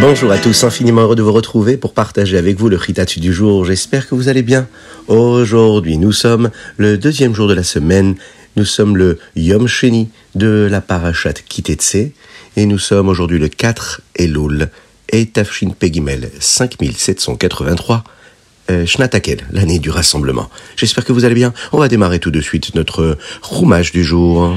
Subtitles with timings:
[0.00, 3.32] Bonjour à tous, infiniment heureux de vous retrouver pour partager avec vous le Ritatsu du
[3.32, 3.64] jour.
[3.64, 4.68] J'espère que vous allez bien.
[5.08, 8.14] Aujourd'hui, nous sommes le deuxième jour de la semaine.
[8.54, 12.12] Nous sommes le Yom Sheni de la Parashat Kitetse.
[12.58, 14.70] Et nous sommes aujourd'hui le 4 Elul
[15.10, 18.02] et Tafshin Pegimel 5783.
[18.70, 20.48] Euh, Shnatakel, l'année du rassemblement.
[20.74, 21.52] J'espère que vous allez bien.
[21.72, 24.56] On va démarrer tout de suite notre roumage du jour.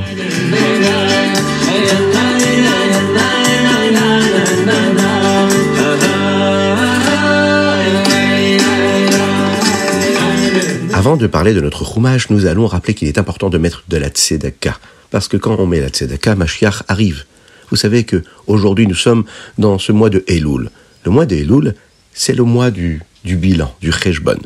[10.94, 13.98] Avant de parler de notre roumage, nous allons rappeler qu'il est important de mettre de
[13.98, 14.80] la tzedaka.
[15.12, 17.26] Parce que quand on met la tzedaka, Mashiach arrive.
[17.70, 19.26] Vous savez que aujourd'hui nous sommes
[19.58, 20.70] dans ce mois de Elul.
[21.06, 21.76] Le mois de Elul,
[22.14, 24.40] c'est le mois du, bilan, du Cheshbon.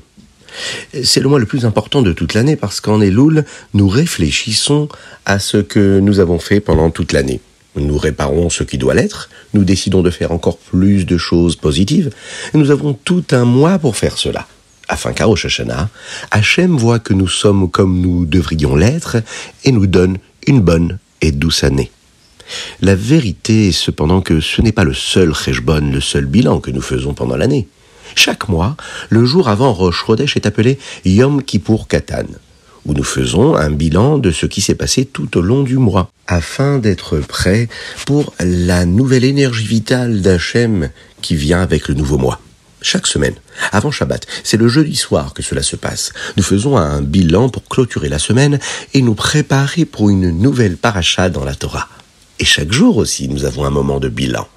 [1.03, 4.87] C'est le mois le plus important de toute l'année parce qu'en Elul, nous réfléchissons
[5.25, 7.39] à ce que nous avons fait pendant toute l'année.
[7.75, 12.11] Nous réparons ce qui doit l'être, nous décidons de faire encore plus de choses positives,
[12.53, 14.47] et nous avons tout un mois pour faire cela
[14.87, 15.89] afin qu'à Rosh Hashanah,
[16.31, 19.17] Hachem voit que nous sommes comme nous devrions l'être
[19.63, 21.91] et nous donne une bonne et douce année.
[22.81, 26.71] La vérité est cependant que ce n'est pas le seul Cheshbon, le seul bilan que
[26.71, 27.67] nous faisons pendant l'année.
[28.15, 28.75] Chaque mois,
[29.09, 32.27] le jour avant Rosh Chodesh est appelé Yom Kippur Katan,
[32.85, 36.11] où nous faisons un bilan de ce qui s'est passé tout au long du mois,
[36.27, 37.69] afin d'être prêts
[38.05, 40.89] pour la nouvelle énergie vitale d'Hachem
[41.21, 42.39] qui vient avec le nouveau mois
[42.83, 43.35] chaque semaine,
[43.71, 44.27] avant Shabbat.
[44.43, 46.11] C'est le jeudi soir que cela se passe.
[46.37, 48.59] Nous faisons un bilan pour clôturer la semaine
[48.93, 51.87] et nous préparer pour une nouvelle paracha dans la Torah.
[52.39, 54.47] Et chaque jour aussi, nous avons un moment de bilan.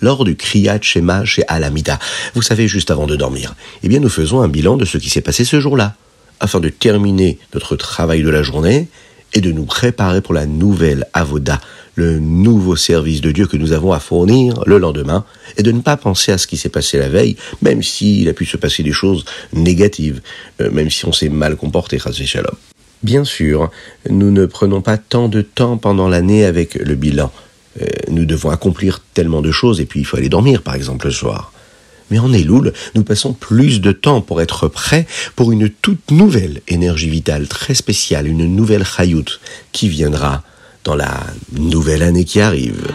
[0.00, 1.98] Lors du Kriyat Shema chez Alamida,
[2.34, 5.10] vous savez, juste avant de dormir, eh bien, nous faisons un bilan de ce qui
[5.10, 5.94] s'est passé ce jour-là,
[6.40, 8.88] afin de terminer notre travail de la journée
[9.32, 11.60] et de nous préparer pour la nouvelle Avoda,
[11.96, 15.24] le nouveau service de Dieu que nous avons à fournir le lendemain,
[15.56, 18.32] et de ne pas penser à ce qui s'est passé la veille, même s'il a
[18.32, 20.20] pu se passer des choses négatives,
[20.60, 22.54] euh, même si on s'est mal comporté, Shalom.
[23.04, 23.70] Bien sûr,
[24.08, 27.30] nous ne prenons pas tant de temps pendant l'année avec le bilan.
[27.82, 31.04] Euh, nous devons accomplir tellement de choses, et puis il faut aller dormir, par exemple,
[31.04, 31.52] le soir.
[32.10, 35.06] Mais en Elul, nous passons plus de temps pour être prêts
[35.36, 39.38] pour une toute nouvelle énergie vitale très spéciale, une nouvelle chayout
[39.72, 40.42] qui viendra
[40.84, 42.90] dans la nouvelle année qui arrive.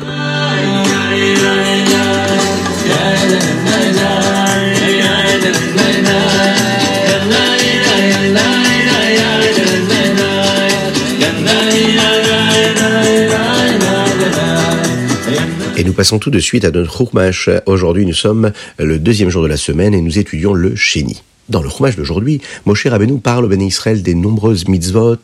[15.77, 17.49] Et nous passons tout de suite à notre Chumash.
[17.65, 21.23] Aujourd'hui, nous sommes le deuxième jour de la semaine et nous étudions le Chéni.
[21.47, 25.15] Dans le Chumash d'aujourd'hui, Moshe Rabbeinu parle au Béni Israël des nombreuses mitzvot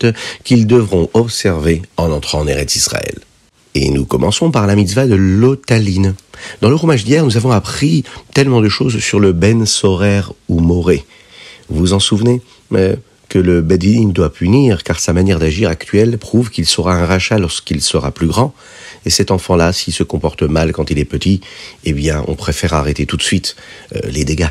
[0.45, 3.15] qu'ils devront observer en entrant en Eretz Israël.
[3.73, 6.15] Et nous commençons par la mitzvah de l'otaline.
[6.61, 10.61] Dans le Chumash d'hier, nous avons appris tellement de choses sur le Ben Sorer ou
[10.61, 11.03] Moré.
[11.67, 12.41] Vous vous en souvenez?
[12.71, 12.95] Mais
[13.29, 17.37] que le Bedin doit punir car sa manière d'agir actuelle prouve qu'il sera un rachat
[17.37, 18.53] lorsqu'il sera plus grand.
[19.05, 21.41] Et cet enfant-là, s'il se comporte mal quand il est petit,
[21.83, 23.55] eh bien, on préfère arrêter tout de suite
[23.95, 24.49] euh, les dégâts.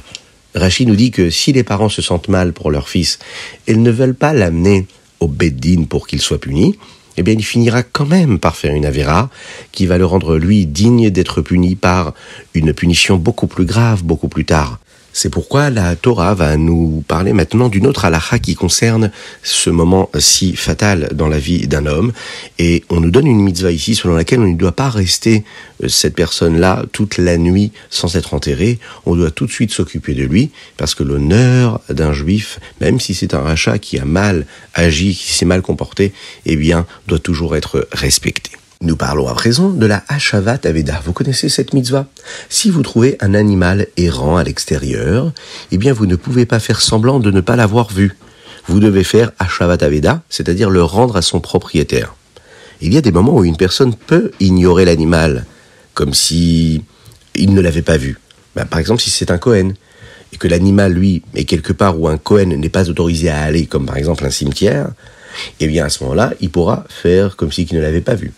[0.54, 3.18] Rachid nous dit que si les parents se sentent mal pour leur fils,
[3.66, 4.86] ils ne veulent pas l'amener
[5.20, 6.76] au Beddin pour qu'il soit puni,
[7.16, 9.30] eh bien, il finira quand même par faire une avéra
[9.72, 12.12] qui va le rendre, lui, digne d'être puni par
[12.54, 14.78] une punition beaucoup plus grave, beaucoup plus tard.
[15.16, 19.12] C'est pourquoi la Torah va nous parler maintenant d'une autre halakha qui concerne
[19.44, 22.12] ce moment si fatal dans la vie d'un homme.
[22.58, 25.44] Et on nous donne une mitzvah ici selon laquelle on ne doit pas rester
[25.84, 28.80] euh, cette personne-là toute la nuit sans être enterré.
[29.06, 33.14] On doit tout de suite s'occuper de lui parce que l'honneur d'un juif, même si
[33.14, 36.12] c'est un rachat qui a mal agi, qui s'est mal comporté,
[36.44, 38.50] eh bien, doit toujours être respecté.
[38.80, 41.00] Nous parlons à présent de la Hashavat Aveda.
[41.04, 42.06] Vous connaissez cette mitzvah?
[42.48, 45.32] Si vous trouvez un animal errant à l'extérieur,
[45.71, 48.16] eh bien vous ne pouvez pas faire semblant de ne pas l'avoir vu.
[48.66, 52.15] Vous devez faire Hashavat Aveda, c'est-à-dire le rendre à son propriétaire.
[52.80, 55.47] Il y a des moments où une personne peut ignorer l'animal,
[55.94, 56.82] comme si
[57.36, 58.18] il ne l'avait pas vu.
[58.56, 59.74] Ben, par exemple, si c'est un Cohen,
[60.32, 63.66] et que l'animal, lui, est quelque part où un Cohen n'est pas autorisé à aller,
[63.66, 64.88] comme par exemple un cimetière,
[65.60, 68.32] eh bien à ce moment-là, il pourra faire comme s'il ne l'avait pas vu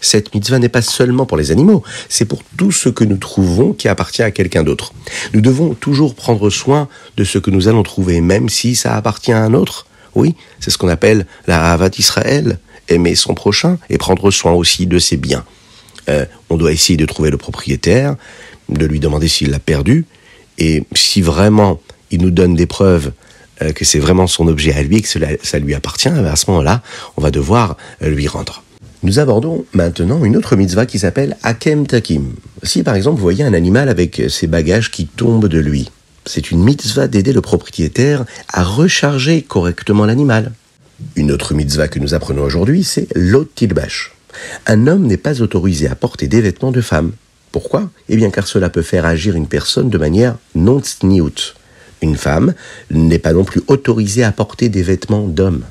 [0.00, 3.72] cette mitzvah n'est pas seulement pour les animaux, c'est pour tout ce que nous trouvons
[3.72, 4.92] qui appartient à quelqu'un d'autre.
[5.34, 9.32] Nous devons toujours prendre soin de ce que nous allons trouver, même si ça appartient
[9.32, 9.86] à un autre.
[10.14, 14.86] Oui, c'est ce qu'on appelle la Havat Israël, aimer son prochain et prendre soin aussi
[14.86, 15.44] de ses biens.
[16.08, 18.14] euh, on doit essayer de trouver le propriétaire,
[18.68, 20.06] de lui demander s'il l'a perdu,
[20.58, 21.80] et si vraiment
[22.10, 23.12] il nous donne des preuves
[23.62, 26.50] euh, que c'est vraiment son objet à lui que cela, ça lui appartient, à ce
[26.50, 26.82] moment-là,
[27.16, 28.62] on va devoir lui rendre.
[29.06, 32.32] Nous abordons maintenant une autre mitzvah qui s'appelle Hakem Takim.
[32.64, 35.92] Si par exemple vous voyez un animal avec ses bagages qui tombent de lui,
[36.24, 40.50] c'est une mitzvah d'aider le propriétaire à recharger correctement l'animal.
[41.14, 44.12] Une autre mitzvah que nous apprenons aujourd'hui, c'est l'otilbash.
[44.66, 47.12] Un homme n'est pas autorisé à porter des vêtements de femme.
[47.52, 47.88] Pourquoi?
[48.08, 51.54] Eh bien car cela peut faire agir une personne de manière non tsniout.
[52.02, 52.54] Une femme
[52.90, 55.62] n'est pas non plus autorisée à porter des vêtements d'homme.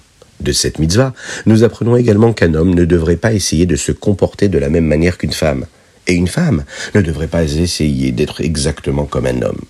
[0.46, 1.12] De cette mitzvah,
[1.48, 4.86] nous apprenons également qu'un homme ne devrait pas essayer de se comporter de la même
[4.86, 5.66] manière qu'une femme.
[6.06, 9.62] Et une femme ne devrait pas essayer d'être exactement comme un homme.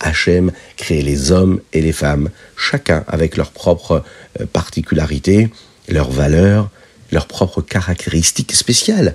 [0.00, 4.04] Hachem crée les hommes et les femmes, chacun avec leurs propres
[4.40, 5.50] euh, particularités,
[5.90, 6.70] leurs valeurs,
[7.10, 9.14] leurs propres caractéristiques spéciales.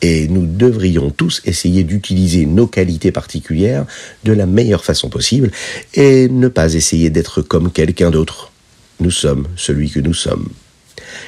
[0.00, 3.84] Et nous devrions tous essayer d'utiliser nos qualités particulières
[4.24, 5.50] de la meilleure façon possible
[5.92, 8.50] et ne pas essayer d'être comme quelqu'un d'autre.
[9.00, 10.48] Nous sommes celui que nous sommes.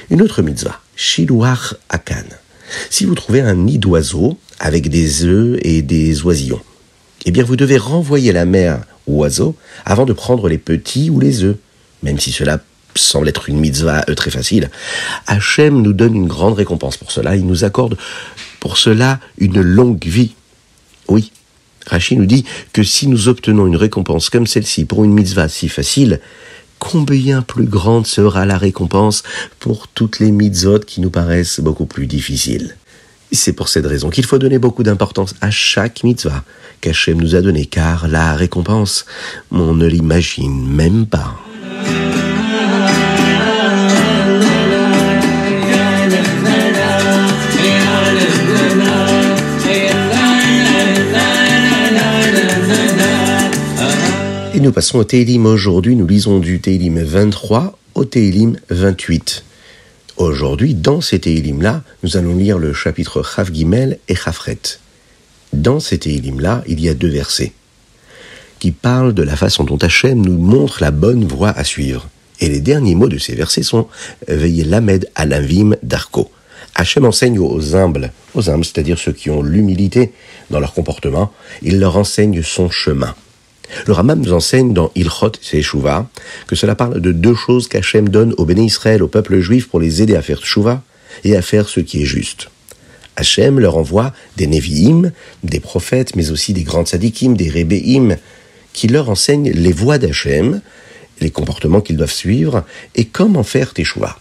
[0.09, 2.25] Une autre mitzvah, Shiluach Akan.
[2.89, 6.61] Si vous trouvez un nid d'oiseau avec des œufs et des oisillons,
[7.25, 9.55] eh bien vous devez renvoyer la mère oiseaux
[9.85, 11.57] avant de prendre les petits ou les œufs,
[12.03, 12.59] même si cela
[12.95, 14.69] semble être une mitzvah euh, très facile.
[15.27, 17.35] Hachem nous donne une grande récompense pour cela.
[17.35, 17.97] Il nous accorde
[18.59, 20.33] pour cela une longue vie.
[21.07, 21.31] Oui,
[21.87, 25.69] Rachid nous dit que si nous obtenons une récompense comme celle-ci pour une mitzvah si
[25.69, 26.19] facile,
[26.79, 29.23] combien plus grande sera la récompense
[29.59, 32.75] pour toutes les mitzvot qui nous paraissent beaucoup plus difficiles.
[33.31, 36.43] C'est pour cette raison qu'il faut donner beaucoup d'importance à chaque mitzvah
[36.81, 39.05] qu'Hachem nous a donné, car la récompense,
[39.51, 41.35] on ne l'imagine même pas.
[54.57, 55.95] Et nous passons au Télim aujourd'hui.
[55.95, 59.43] Nous lisons du Télim 23 au Télim 28.
[60.17, 64.57] Aujourd'hui, dans ces Télim-là, nous allons lire le chapitre Chav Gimel et Chafret.
[65.53, 67.53] Dans ces Télim-là, il y a deux versets
[68.57, 72.09] qui parlent de la façon dont Hachem nous montre la bonne voie à suivre.
[72.39, 73.87] Et les derniers mots de ces versets sont
[74.27, 76.31] Veillez l'Amed Alavim d'Arco.
[76.73, 80.13] Hachem enseigne aux humbles, aux humbles, c'est-à-dire ceux qui ont l'humilité
[80.49, 81.31] dans leur comportement,
[81.61, 83.13] il leur enseigne son chemin.
[83.85, 86.07] Le Ramam nous enseigne dans Ilchot Seshuvah
[86.47, 89.79] que cela parle de deux choses qu'Hachem donne au béné Israël, au peuple juif, pour
[89.79, 90.81] les aider à faire Teshuvah
[91.23, 92.49] et à faire ce qui est juste.
[93.15, 95.11] Hachem leur envoie des Nevi'im,
[95.43, 98.17] des prophètes, mais aussi des grands tzadikim, des Rebbeim,
[98.73, 100.61] qui leur enseignent les voies d'Hachem,
[101.19, 102.63] les comportements qu'ils doivent suivre
[102.95, 104.17] et comment faire Teshuvah.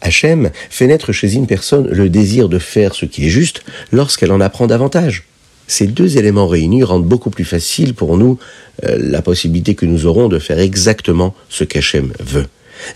[0.00, 3.62] Hachem fait naître chez une personne le désir de faire ce qui est juste
[3.92, 5.24] lorsqu'elle en apprend davantage.
[5.68, 8.38] Ces deux éléments réunis rendent beaucoup plus facile pour nous
[8.84, 12.46] euh, la possibilité que nous aurons de faire exactement ce qu'Hachem veut.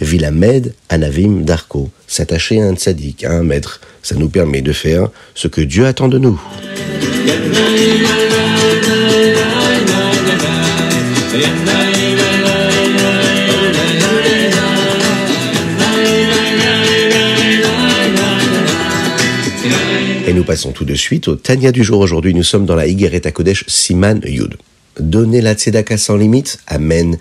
[0.01, 5.09] Vilamed Anavim Darko, s'attacher à un tzaddik, à un maître, ça nous permet de faire
[5.35, 6.41] ce que Dieu attend de nous.
[20.43, 22.01] Nous passons tout de suite au Tania du jour.
[22.01, 24.57] Aujourd'hui, nous sommes dans la Higueret Kodesh Siman Yud.
[24.99, 27.17] Donner la tzedaka sans limite amène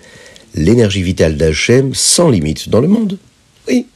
[0.56, 3.18] l'énergie vitale d'Hachem sans limite dans le monde.
[3.68, 3.86] Oui.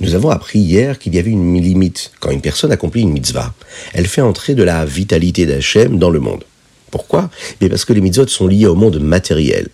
[0.00, 3.52] Nous avons appris hier qu'il y avait une limite quand une personne accomplit une mitzvah.
[3.92, 6.44] Elle fait entrer de la vitalité d'Hachem dans le monde.
[6.90, 7.28] Pourquoi?
[7.60, 9.68] Mais Parce que les mitzvot sont liées au monde matériel,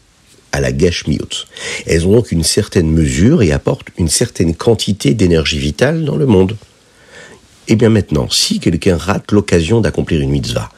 [0.51, 1.47] à la gashmiut.
[1.87, 6.27] Elles ont donc une certaine mesure et apportent une certaine quantité d'énergie vitale dans le
[6.27, 6.57] monde.
[7.69, 10.71] Et eh bien maintenant, si quelqu'un rate l'occasion d'accomplir une mitzvah,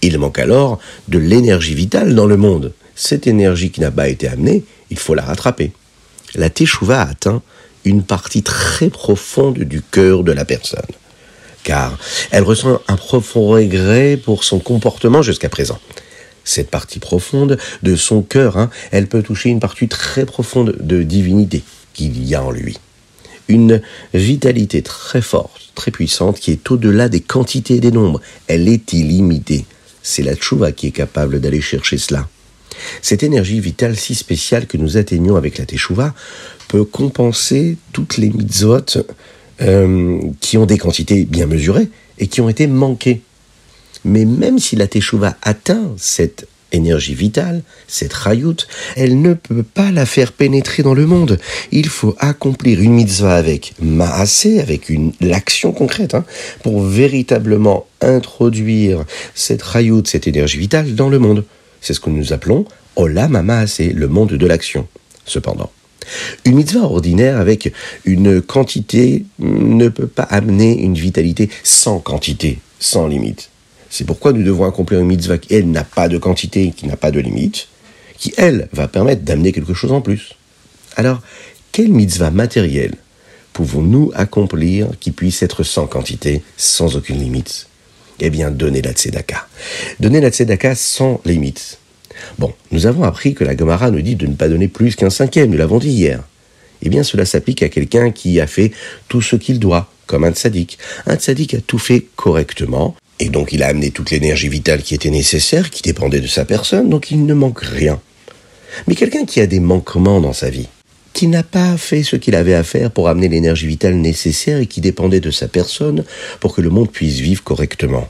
[0.00, 0.78] il manque alors
[1.08, 2.72] de l'énergie vitale dans le monde.
[2.94, 5.72] Cette énergie qui n'a pas été amenée, il faut la rattraper.
[6.34, 7.42] La teshuva atteint
[7.84, 10.80] une partie très profonde du cœur de la personne,
[11.64, 11.98] car
[12.30, 15.78] elle ressent un profond regret pour son comportement jusqu'à présent.
[16.44, 21.02] Cette partie profonde de son cœur, hein, elle peut toucher une partie très profonde de
[21.02, 21.62] divinité
[21.92, 22.78] qu'il y a en lui
[23.48, 23.80] une
[24.14, 28.20] vitalité très forte, très puissante, qui est au-delà des quantités et des nombres.
[28.46, 29.64] Elle est illimitée.
[30.02, 32.28] C'est la tchouva qui est capable d'aller chercher cela.
[33.02, 36.14] Cette énergie vitale si spéciale que nous atteignons avec la teshuva
[36.68, 38.98] peut compenser toutes les mitzvot
[39.62, 41.88] euh, qui ont des quantités bien mesurées
[42.18, 43.22] et qui ont été manquées.
[44.04, 49.90] Mais même si la teshuva atteint cette énergie vitale, cette rayout, elle ne peut pas
[49.90, 51.38] la faire pénétrer dans le monde.
[51.72, 56.24] Il faut accomplir une mitzvah avec maasé, avec une l'action concrète, hein,
[56.62, 61.44] pour véritablement introduire cette rayout, cette énergie vitale dans le monde.
[61.80, 62.64] C'est ce que nous appelons
[62.96, 64.86] Olam Maasé, le monde de l'action.
[65.24, 65.70] Cependant,
[66.44, 67.72] une mitzvah ordinaire avec
[68.04, 73.50] une quantité ne peut pas amener une vitalité sans quantité, sans limite.
[73.90, 76.96] C'est pourquoi nous devons accomplir une mitzvah qui, elle, n'a pas de quantité, qui n'a
[76.96, 77.68] pas de limite,
[78.18, 80.34] qui, elle, va permettre d'amener quelque chose en plus.
[80.96, 81.20] Alors,
[81.72, 82.94] quelle mitzvah matérielle
[83.52, 87.68] pouvons-nous accomplir qui puisse être sans quantité, sans aucune limite?
[88.20, 89.46] Eh bien, donner la tzedaka.
[90.00, 91.78] Donner la tzedaka sans limite.
[92.38, 95.10] Bon, nous avons appris que la Gemara nous dit de ne pas donner plus qu'un
[95.10, 96.22] cinquième, nous l'avons dit hier.
[96.82, 98.72] Eh bien, cela s'applique à quelqu'un qui a fait
[99.08, 100.78] tout ce qu'il doit, comme un tzaddik.
[101.06, 104.94] Un tzaddik a tout fait correctement, et donc il a amené toute l'énergie vitale qui
[104.94, 108.00] était nécessaire, qui dépendait de sa personne, donc il ne manque rien.
[108.86, 110.68] Mais quelqu'un qui a des manquements dans sa vie,
[111.12, 114.66] qui n'a pas fait ce qu'il avait à faire pour amener l'énergie vitale nécessaire et
[114.66, 116.04] qui dépendait de sa personne
[116.38, 118.08] pour que le monde puisse vivre correctement,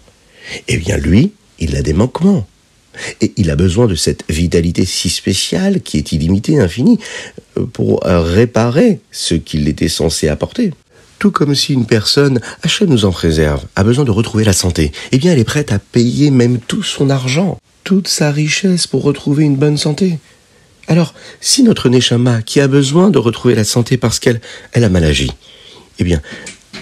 [0.66, 2.46] eh bien lui, il a des manquements.
[3.20, 6.98] Et il a besoin de cette vitalité si spéciale, qui est illimitée, infinie,
[7.72, 10.72] pour réparer ce qu'il était censé apporter.
[11.18, 14.92] Tout comme si une personne, Hachem nous en préserve, a besoin de retrouver la santé,
[15.10, 19.02] eh bien elle est prête à payer même tout son argent, toute sa richesse pour
[19.02, 20.18] retrouver une bonne santé.
[20.86, 24.40] Alors, si notre Neshama, qui a besoin de retrouver la santé parce qu'elle
[24.72, 25.30] elle a mal agi,
[25.98, 26.22] eh bien,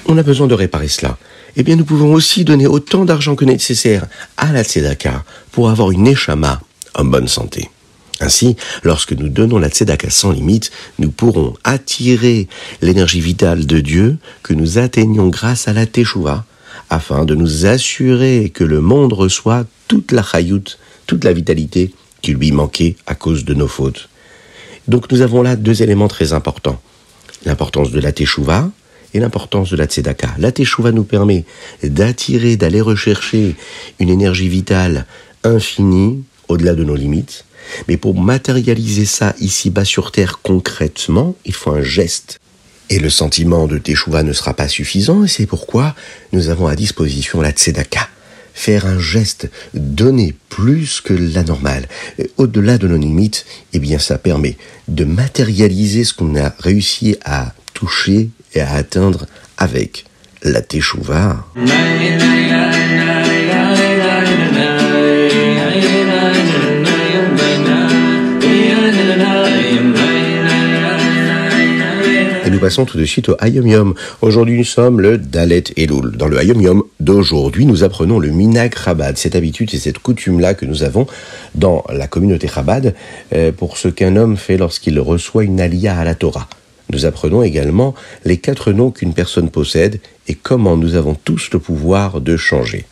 [0.05, 1.17] on a besoin de réparer cela.
[1.57, 5.91] Eh bien, nous pouvons aussi donner autant d'argent que nécessaire à la Tzedaka pour avoir
[5.91, 6.61] une Neshama
[6.95, 7.71] en bonne santé.
[8.21, 12.49] Ainsi, lorsque nous donnons la tzedaka sans limite, nous pourrons attirer
[12.81, 16.45] l'énergie vitale de Dieu que nous atteignons grâce à la Teshuvah,
[16.89, 21.93] afin de nous assurer que le monde reçoit toute la chayout, toute la vitalité
[22.23, 24.09] qui lui manquait à cause de nos fautes.
[24.89, 26.81] Donc nous avons là deux éléments très importants.
[27.45, 28.71] L'importance de la Teshuvah
[29.15, 30.35] et l'importance de la Tzedaka.
[30.39, 31.45] La Teshuvah nous permet
[31.83, 33.57] d'attirer, d'aller rechercher
[33.99, 35.07] une énergie vitale
[35.45, 37.46] infinie, au-delà de nos limites,
[37.89, 42.39] mais pour matérialiser ça ici-bas sur Terre concrètement, il faut un geste.
[42.89, 45.95] Et le sentiment de Teshuvah ne sera pas suffisant, et c'est pourquoi
[46.33, 48.09] nous avons à disposition la Tzedaka.
[48.55, 51.89] Faire un geste, donner plus que la normale,
[52.39, 54.57] au-delà de nos limites, eh bien ça permet
[54.89, 59.27] de matérialiser ce qu'on a réussi à toucher et à atteindre
[59.59, 60.07] avec
[60.43, 61.45] la Teshuvah.
[72.67, 73.95] Passons tout de suite au Hayom Yom.
[74.23, 76.17] Aujourd'hui, nous sommes le Dalet Elul.
[76.17, 80.55] Dans le Hayom Yom d'aujourd'hui, nous apprenons le Minag Chabad, cette habitude et cette coutume-là
[80.55, 81.07] que nous avons
[81.55, 82.97] dans la communauté Chabad
[83.33, 86.49] euh, pour ce qu'un homme fait lorsqu'il reçoit une alia à la Torah.
[86.93, 87.95] Nous apprenons également
[88.25, 92.85] les quatre noms qu'une personne possède et comment nous avons tous le pouvoir de changer.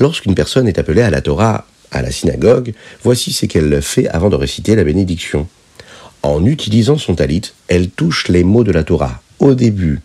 [0.00, 4.30] Lorsqu'une personne est appelée à la Torah, à la synagogue, voici ce qu'elle fait avant
[4.30, 5.46] de réciter la bénédiction
[6.22, 10.00] en utilisant son talit, elle touche les mots de la Torah au début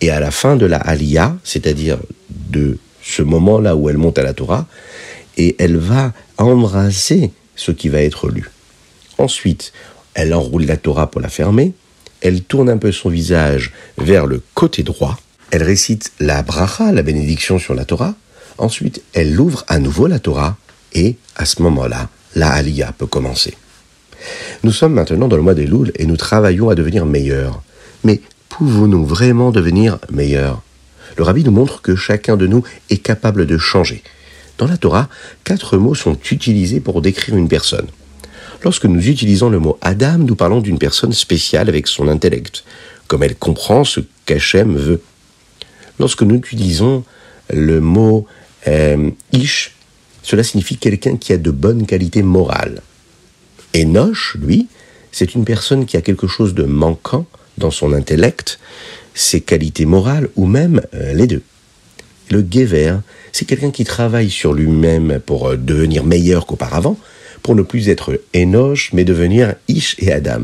[0.00, 1.98] et à la fin de la Aliyah, c'est-à-dire
[2.30, 4.66] de ce moment-là où elle monte à la Torah,
[5.36, 8.50] et elle va embrasser ce qui va être lu.
[9.18, 9.72] Ensuite,
[10.14, 11.72] elle enroule la Torah pour la fermer,
[12.20, 15.18] elle tourne un peu son visage vers le côté droit,
[15.50, 18.14] elle récite la bracha, la bénédiction sur la Torah,
[18.58, 20.56] ensuite elle ouvre à nouveau la Torah,
[20.92, 23.54] et à ce moment-là, la Aliyah peut commencer.
[24.62, 27.62] Nous sommes maintenant dans le mois des Louls et nous travaillons à devenir meilleurs.
[28.04, 30.62] Mais pouvons-nous vraiment devenir meilleurs?
[31.16, 34.02] Le rabbi nous montre que chacun de nous est capable de changer.
[34.58, 35.08] Dans la Torah,
[35.44, 37.86] quatre mots sont utilisés pour décrire une personne.
[38.62, 42.64] Lorsque nous utilisons le mot Adam, nous parlons d'une personne spéciale avec son intellect,
[43.06, 45.00] comme elle comprend ce qu'Hachem veut.
[46.00, 47.04] Lorsque nous utilisons
[47.52, 48.26] le mot
[48.66, 49.76] euh, Ish,
[50.22, 52.82] cela signifie quelqu'un qui a de bonnes qualités morales.
[53.78, 54.68] Enoch, lui,
[55.12, 57.26] c'est une personne qui a quelque chose de manquant
[57.58, 58.58] dans son intellect,
[59.14, 61.42] ses qualités morales ou même euh, les deux.
[62.30, 62.96] Le Gever,
[63.32, 66.98] c'est quelqu'un qui travaille sur lui-même pour euh, devenir meilleur qu'auparavant,
[67.42, 70.42] pour ne plus être Enoch, mais devenir Ish et Adam.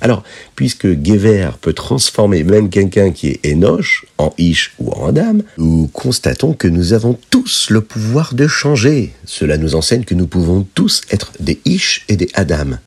[0.00, 0.22] Alors,
[0.54, 5.88] puisque Gever peut transformer même quelqu'un qui est Enoch en Ish ou en Adam, nous
[5.92, 9.12] constatons que nous avons tous le pouvoir de changer.
[9.24, 12.78] Cela nous enseigne que nous pouvons tous être des Ish et des Adam.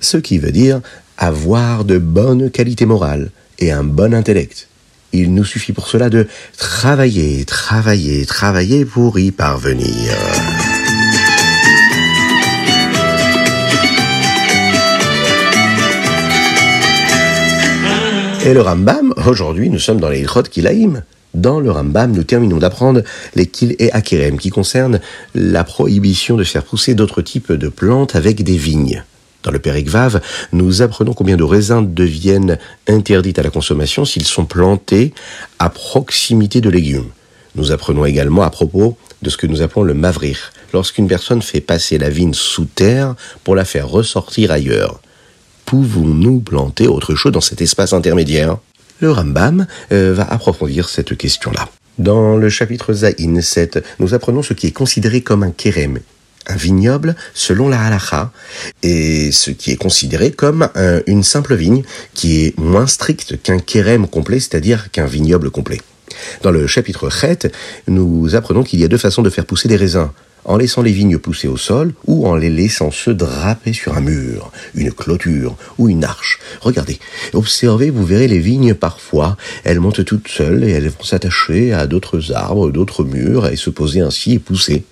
[0.00, 0.80] Ce qui veut dire
[1.18, 4.68] avoir de bonnes qualités morales et un bon intellect.
[5.12, 10.12] Il nous suffit pour cela de travailler, travailler, travailler pour y parvenir.
[18.46, 21.02] Et le Rambam, aujourd'hui, nous sommes dans les Ilchot Kilaim.
[21.32, 23.00] Dans le Rambam, nous terminons d'apprendre
[23.34, 25.00] les Kil et Akerem, qui concernent
[25.34, 29.02] la prohibition de faire pousser d'autres types de plantes avec des vignes.
[29.44, 30.20] Dans le Pérec Vav,
[30.52, 35.14] nous apprenons combien de raisins deviennent interdits à la consommation s'ils sont plantés
[35.58, 37.08] à proximité de légumes.
[37.54, 41.62] Nous apprenons également à propos de ce que nous appelons le mavrir, lorsqu'une personne fait
[41.62, 45.00] passer la vigne sous terre pour la faire ressortir ailleurs
[45.66, 48.58] pouvons-nous planter autre chose dans cet espace intermédiaire?
[49.00, 51.68] Le Rambam euh, va approfondir cette question-là.
[51.98, 56.00] Dans le chapitre Zaïn 7, nous apprenons ce qui est considéré comme un kérem,
[56.46, 58.32] un vignoble selon la halacha,
[58.82, 60.68] et ce qui est considéré comme
[61.06, 65.80] une simple vigne qui est moins stricte qu'un kérem complet, c'est-à-dire qu'un vignoble complet.
[66.42, 67.50] Dans le chapitre Chet,
[67.88, 70.10] nous apprenons qu'il y a deux façons de faire pousser des raisins
[70.44, 74.00] en laissant les vignes pousser au sol ou en les laissant se draper sur un
[74.00, 76.38] mur, une clôture ou une arche.
[76.60, 76.98] Regardez,
[77.32, 81.86] observez, vous verrez les vignes parfois, elles montent toutes seules et elles vont s'attacher à
[81.86, 84.84] d'autres arbres, d'autres murs et se poser ainsi et pousser.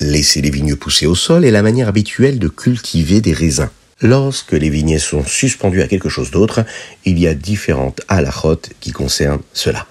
[0.00, 3.70] Laisser les vignes pousser au sol est la manière habituelle de cultiver des raisins.
[4.00, 6.64] Lorsque les vignes sont suspendues à quelque chose d'autre,
[7.04, 9.86] il y a différentes halachotes qui concernent cela.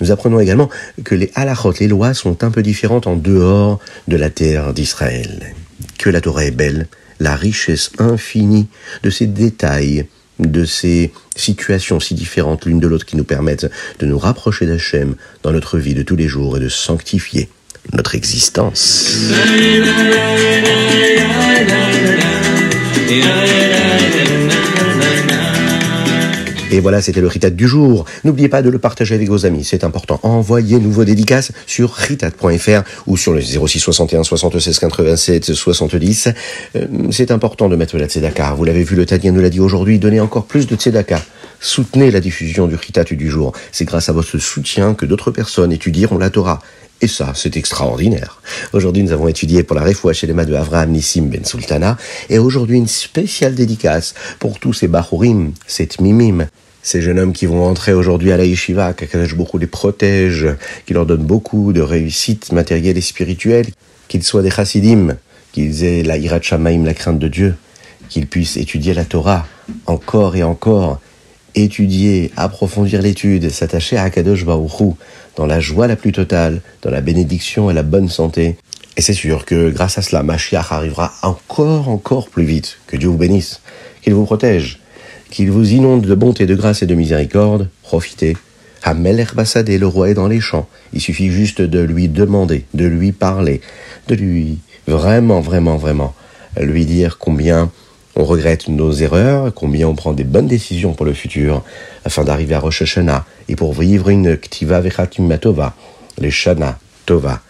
[0.00, 0.68] Nous apprenons également
[1.04, 5.54] que les halachot, les lois, sont un peu différentes en dehors de la terre d'Israël.
[5.98, 6.88] Que la Torah est belle,
[7.20, 8.68] la richesse infinie
[9.02, 10.06] de ces détails,
[10.38, 15.14] de ces situations si différentes l'une de l'autre qui nous permettent de nous rapprocher d'Hachem
[15.42, 17.48] dans notre vie de tous les jours et de sanctifier
[17.92, 19.30] notre existence.
[26.74, 28.04] Et voilà, c'était le Ritat du jour.
[28.24, 30.18] N'oubliez pas de le partager avec vos amis, c'est important.
[30.24, 36.30] Envoyez-nous vos dédicaces sur ritat.fr ou sur le 06 61 76 87 70.
[37.12, 38.54] c'est important de mettre la tzedaka.
[38.54, 41.22] Vous l'avez vu, le Tadien nous l'a dit aujourd'hui, donnez encore plus de tzedaka.
[41.60, 43.52] Soutenez la diffusion du Ritat du jour.
[43.70, 46.58] C'est grâce à votre soutien que d'autres personnes étudieront la Torah.
[47.00, 48.40] Et ça, c'est extraordinaire.
[48.72, 51.98] Aujourd'hui, nous avons étudié pour la Refoua les de Avraham Nissim Ben Sultana,
[52.30, 56.46] et aujourd'hui une spéciale dédicace pour tous ces Bahurim, cette Mimim,
[56.84, 60.46] ces jeunes hommes qui vont entrer aujourd'hui à la yeshiva, qu'Akadosh beaucoup les protège,
[60.86, 63.66] qui leur donne beaucoup de réussite matérielle et spirituelle,
[64.06, 65.16] qu'ils soient des chassidim,
[65.52, 67.54] qu'ils aient la hirat shamaim, la crainte de Dieu,
[68.10, 69.46] qu'ils puissent étudier la Torah
[69.86, 71.00] encore et encore,
[71.54, 74.94] étudier, approfondir l'étude, s'attacher à Akadosh Baruch
[75.36, 78.56] dans la joie la plus totale, dans la bénédiction et la bonne santé.
[78.98, 82.76] Et c'est sûr que grâce à cela, Mashiach arrivera encore, encore plus vite.
[82.86, 83.62] Que Dieu vous bénisse,
[84.02, 84.80] qu'il vous protège,
[85.34, 88.36] qu'il vous inonde de bonté, de grâce et de miséricorde, profitez.
[88.84, 90.68] Hamel Herbassadé, le roi est dans les champs.
[90.92, 93.60] Il suffit juste de lui demander, de lui parler,
[94.06, 96.14] de lui vraiment, vraiment, vraiment
[96.56, 97.72] lui dire combien
[98.14, 101.64] on regrette nos erreurs, combien on prend des bonnes décisions pour le futur,
[102.04, 105.74] afin d'arriver à Rosh Hashanah et pour vivre une Ktiva Vechatim Matova,
[106.18, 107.40] les Shana Tova,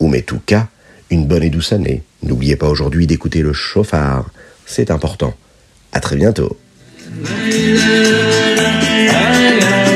[0.00, 0.12] ou
[0.44, 0.66] cas,
[1.10, 2.02] une bonne et douce année.
[2.24, 4.28] N'oubliez pas aujourd'hui d'écouter le chauffard,
[4.66, 5.34] c'est important.
[5.92, 6.56] À très bientôt.
[7.20, 7.30] La
[8.56, 8.70] la
[9.60, 9.87] la